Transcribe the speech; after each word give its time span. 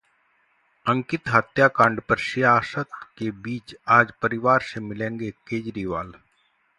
अंकित 0.85 1.27
हत्याकांड 1.27 1.99
पर 2.09 2.17
सियासत 2.19 2.89
के 3.17 3.29
बीच 3.43 3.75
आज 3.89 4.11
परिवार 4.21 4.61
से 4.61 4.79
मिलेंगे 4.79 5.29
केजरीवाल 5.47 6.13